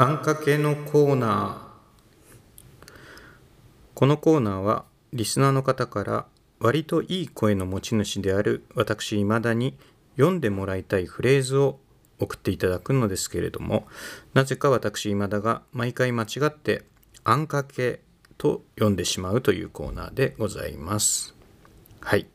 [0.00, 2.92] あんかけのコーナー。
[3.94, 6.26] このコーナーはリスナーの方から
[6.60, 9.76] 割といい声の持ち主である私今田に
[10.16, 11.80] 読んでもらいたいフレーズを
[12.20, 13.88] 送っていただくのですけれども
[14.34, 16.84] なぜか私今田が毎回間違って
[17.24, 18.00] あんかけ
[18.36, 21.34] と読んでしまうというコーナーでございます。
[21.98, 22.28] はい。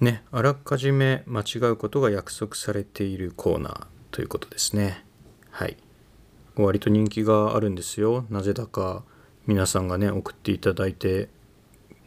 [0.00, 5.04] ねあらかじめ間違うことが約束されているコーナーということですね。
[5.52, 5.76] はい。
[6.56, 8.26] 割と人気があるんですよ。
[8.30, 9.04] なぜだか
[9.46, 11.28] 皆さんがね送っていただいて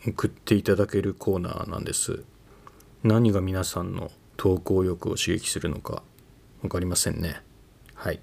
[0.08, 2.24] 送っていただけるコーナーなんです。
[3.04, 6.04] 何が皆さんの投稿欲を刺激するのか
[6.62, 7.42] 分かりませんね。
[7.96, 8.20] はい。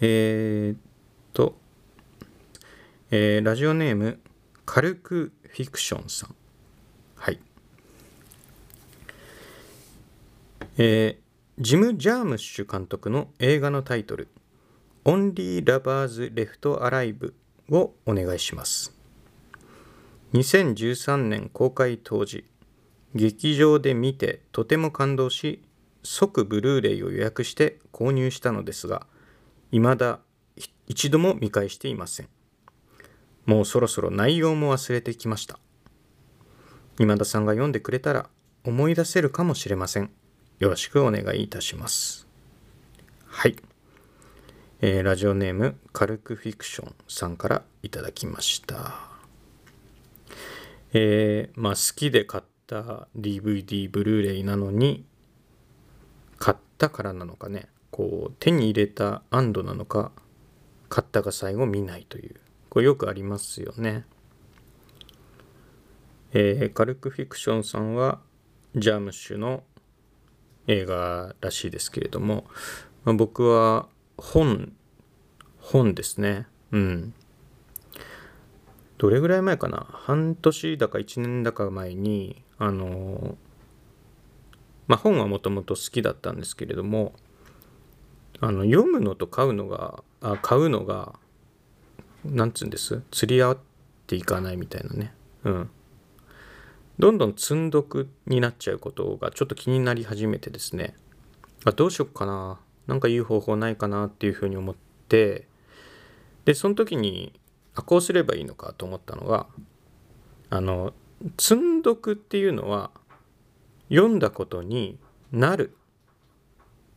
[0.00, 0.78] えー、っ
[1.32, 1.56] と、
[3.10, 4.20] えー、ラジオネーム
[4.64, 6.34] 軽くフィクションさん。
[7.16, 7.40] はい。
[10.78, 11.25] えー、
[11.58, 14.28] ジム・ジャームッシュ監督の映画のタイトル
[15.04, 17.34] 「オンリー・ラバーズ・レフト・アライブ」
[17.70, 18.94] をお願いします
[20.34, 22.44] 2013年公開当時
[23.14, 25.62] 劇場で見てとても感動し
[26.02, 29.06] 即ブルーレイを予約して購入したのですが
[29.70, 30.20] 未だ
[30.86, 32.28] 一度も見返していません。
[33.44, 35.58] もうそろそろ内容も忘れてきました。
[36.98, 38.28] 今田さんが読んでくれたら
[38.64, 40.10] 思い出せるかもしれません。
[40.58, 42.26] よろしくお願いいたします。
[43.26, 43.56] はい、
[44.80, 48.94] えー、ラジオネーム軽くフィクションさんからいただきました。
[50.94, 55.04] えー、まあ好きで買った DVD ブルーレイなのに
[56.38, 57.68] 買ったからなのかね。
[57.90, 60.10] こう手に入れた安堵なのか
[60.88, 62.36] 買ったが最後見ないという。
[62.70, 64.06] これよくありますよね。
[66.32, 68.20] えー、カルクフィクションさんは
[68.74, 69.62] ジャムッシュの
[70.66, 72.46] 映画らしいですけれども、
[73.04, 74.72] まあ、僕は本
[75.58, 76.46] 本ですね。
[76.72, 77.14] うん。
[78.98, 79.86] どれぐらい前かな？
[79.90, 83.36] 半年だか1年だか前にあの
[84.86, 87.12] まあ本はもともと好きだったんですけれども
[88.40, 91.18] あの読むのと買うのがあ買うのが
[92.24, 93.02] なんつうんです？
[93.10, 93.58] 釣り合っ
[94.06, 95.12] ていかないみたいなね。
[95.44, 95.70] うん。
[96.98, 100.94] どんどん積んどくになっちゃうことがちょっと気になり始めてですね。
[101.64, 102.58] あどうしよっかな。
[102.86, 104.74] なんかいい方法ないかなっていうふうに思っ
[105.08, 105.46] て。
[106.44, 107.38] でその時に
[107.74, 109.46] あこうすればいいのかと思ったのが
[110.48, 110.94] あの
[111.38, 112.90] 積んどくっていうのは
[113.88, 114.98] 読んだことに
[115.32, 115.76] なる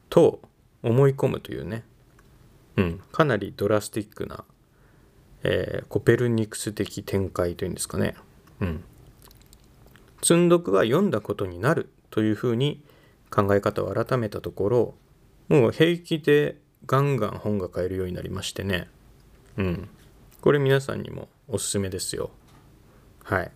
[0.09, 0.39] と
[0.83, 1.83] 思い込むというね、
[2.77, 4.43] うん、かなりドラスティックな、
[5.43, 8.15] えー、コペルニクス的展開というんですかね、
[8.61, 8.83] うん、
[10.21, 12.83] 積んどくは読んだことになるというふうに
[13.29, 14.95] 考え方を改めたところ
[15.47, 18.87] もう平気でガンガン本が買えるようになりましてね
[19.57, 19.89] うん
[20.41, 22.31] これ皆さんにもおすすめですよ。
[23.23, 23.51] はい。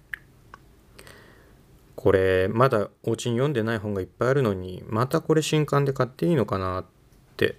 [1.96, 6.86] これまだお家に読んでない本がいっぱいあるのにまたこれ新刊で買っていいのかなっ
[7.38, 7.58] て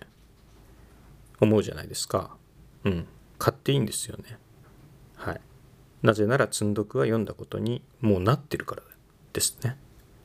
[1.41, 2.37] 思うじゃないですか。
[2.84, 3.06] うん。
[3.38, 4.38] 買っていいんですよね。
[5.16, 5.41] はい。
[6.03, 8.82] なぜなら積んどくは読んだことにもうなってるから
[9.34, 9.76] ですね。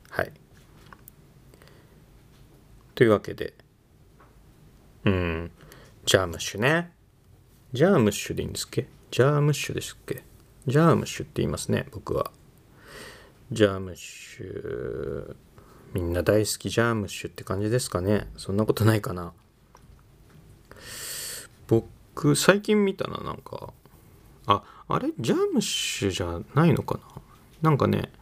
[0.08, 0.32] はい。
[2.94, 3.52] というわけで、
[5.04, 5.50] うん、
[6.06, 6.92] ジャームッシュね。
[7.72, 8.88] ジャームッシュでいいんですっけ？
[9.10, 10.22] ジャームッシュですっけ？
[10.66, 12.30] ジャームッシュって言いますね、僕は。
[13.52, 15.36] ジャームッシュ。
[15.92, 18.28] みんな大好きジャームッシュって感じですかね？
[18.36, 19.32] そんなことないかな
[21.66, 23.72] 僕、最近見たな、なんか。
[24.46, 25.10] あ、あれ？
[25.18, 27.00] ジャームッシュじゃないのか
[27.62, 27.70] な？
[27.70, 28.12] なんかね、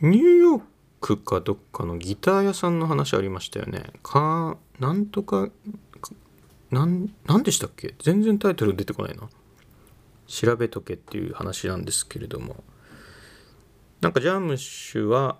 [0.00, 0.62] ニューヨー
[1.00, 3.84] クかどっかのギター屋さんの話ありましたよね。
[4.02, 5.48] か、なんとか
[6.70, 7.94] なん何でしたっけ？
[8.02, 9.28] 全然タイトル出てこないな。
[10.26, 12.62] 調べとけっていう話なんですけれども。
[14.00, 15.38] なんかジャームッシュは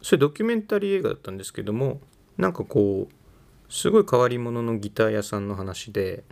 [0.00, 2.00] それドキュメンタリー映画だったんですけども
[2.38, 6.24] なんかこうすごい変わり者のギター屋さんの話で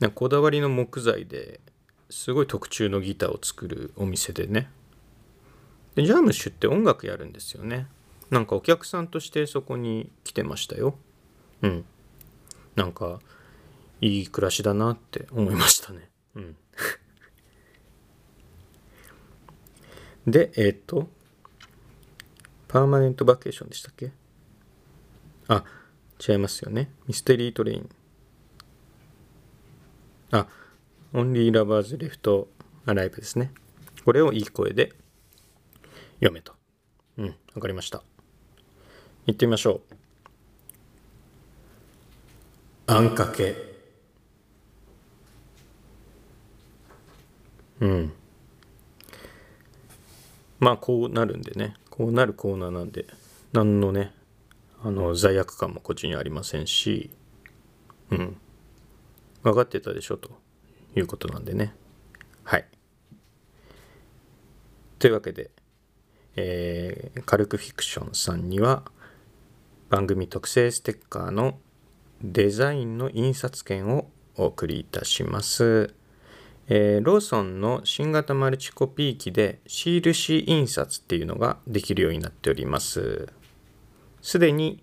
[0.00, 1.60] なんかこだわりの木材で
[2.10, 4.68] すごい特注のギターを作るお店でね。
[5.94, 7.86] でジャームシュって音楽やるんですよね。
[8.30, 10.98] なんかお客さんとしてそこに来てましたよ。
[11.62, 11.84] うん。
[12.74, 13.20] なんか
[14.00, 16.10] いい暮らしだなって思いましたね。
[16.34, 16.56] うん、
[20.26, 21.08] でえっ、ー、と
[22.66, 24.10] パーマネントバケーションでしたっけ？
[25.46, 25.64] あ
[26.26, 26.90] 違いますよね。
[27.06, 27.88] ミステリートレイン。
[30.32, 30.48] あ
[31.12, 32.48] オンリーラバーズレフト
[32.86, 33.52] アライブですね。
[34.04, 34.92] これをいい声で
[36.24, 36.54] 読めと。
[37.18, 38.02] うんわかりました。
[39.26, 39.80] 行ってみましょう。
[42.86, 43.54] あんかけ。
[47.80, 48.12] うん。
[50.60, 51.74] まあこうなるんでね。
[51.90, 53.06] こうなるコーナーなんで。
[53.52, 54.12] 何のね
[54.82, 57.10] あの罪悪感もこっちにありませんし。
[58.10, 58.36] うん。
[59.42, 60.30] 分かってたでしょと
[60.96, 61.74] いうことなんでね。
[62.44, 62.66] はい。
[64.98, 65.50] というわけで、
[66.36, 68.84] えー、カルクフィクションさんには
[69.90, 71.58] 番組特製ステッカーの
[72.22, 75.94] デザインの印刷券をお送りいたします。
[76.66, 83.28] えー、ローソンの新型マルチコピー機でシール紙印刷っていうのができるようになっております。
[84.22, 84.82] すでに、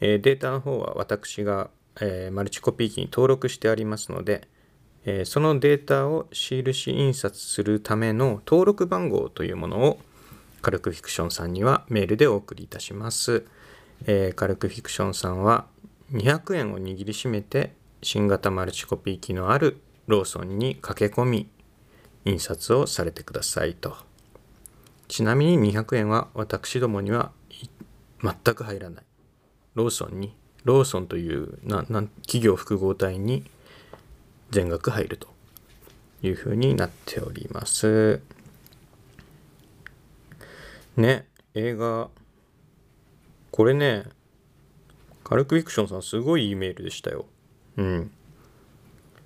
[0.00, 1.70] えー、データの方は私が、
[2.00, 4.46] えー、マルチコピー機に登録してありますので、
[5.04, 9.98] えそのデータをシール紙印刷するための登録番号というものを
[10.62, 13.44] カルクフィクションさんにはメールでお送りいたします。
[14.06, 15.66] えカルクフィクションさんは
[16.12, 21.48] 200円を握りしめて新型マルチコピー機のあるローソンに駆け込み
[22.24, 23.96] 印刷をされてくださいと。
[25.08, 27.32] ちなみに200円は私どもには
[28.22, 29.04] 全く入らない。
[29.74, 33.44] ローソンにローソンというなな企業複合体に
[34.50, 35.28] 全額入ると
[36.22, 38.20] いうふうになっております。
[40.96, 42.10] ね映画。
[43.50, 44.04] これね
[45.24, 47.26] カルクフィクションさんすごいいいメールでしたよ。
[47.76, 48.10] うん。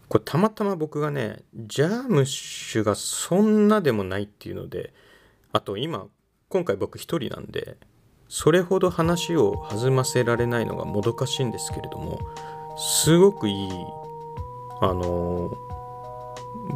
[0.08, 4.94] これたまたま僕がねジャームッシュがそんなでもないっていうので
[5.52, 6.06] あと今
[6.48, 7.76] 今回僕一人なんで
[8.28, 12.20] それほど話を弾ませられないのがもどかしいんですけれども
[12.76, 13.70] すごくいい
[14.80, 15.52] あの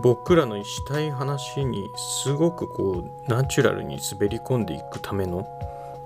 [0.03, 5.47] 僕らのしたい話にすごくこうナチュラルに滑り込んでいくための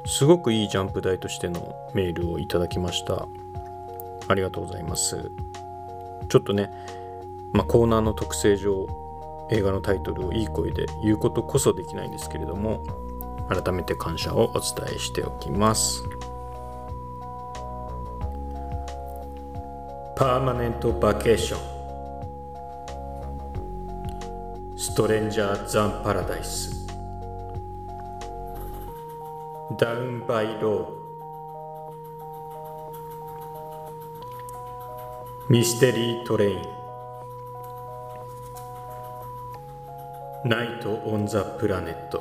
[0.06, 3.26] すごくいいジャンプ台としてのメールをいただきました。
[4.26, 5.30] ありがとうございます。
[6.28, 6.70] ちょっとね
[7.54, 8.88] まあ、コーナーの特性上
[9.50, 12.84] 映画のタイトルをいい声で言うことこそできないんですけれども
[13.48, 16.02] 改めて感謝をお伝えしておきます。
[20.16, 21.73] パーマネントバケーション
[24.86, 26.86] ストレンジャー・ザン・パラダイス
[29.78, 30.92] ダウン・バイ・ロ
[35.48, 36.62] ミステリー・トレイン
[40.44, 42.20] ナイト・オン・ザ・プラネット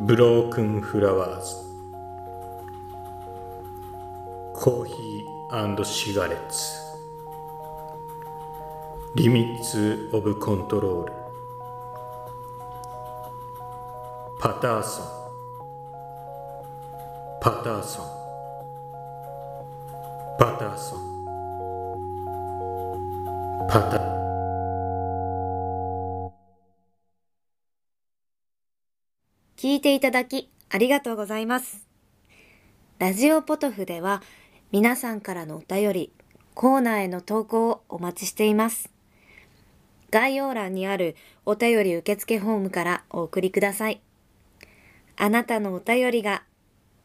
[0.00, 1.54] ブロークン・フラワーズ
[4.52, 6.85] コーヒーシガレッツ
[9.16, 11.12] リミッツ・オブ・コントロール
[14.38, 15.06] パターソン
[17.40, 18.06] パターソン
[20.38, 21.00] パターソン
[23.70, 24.00] パター
[29.56, 31.86] 聞いていただきありがとうございます。
[32.98, 34.22] ラジオポトフでは
[34.72, 36.12] 皆さんからのお便り、
[36.54, 38.94] コーナーへの投稿をお待ちしています。
[40.10, 44.00] 概要欄にあるお便り受付フォームからお送りください。
[45.16, 46.42] あなたのお便りが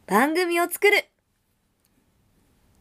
[0.08, 1.06] 番組を作る